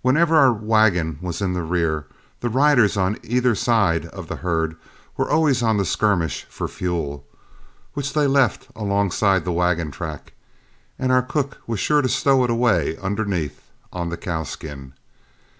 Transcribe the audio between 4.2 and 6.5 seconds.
the herd were always on the skirmish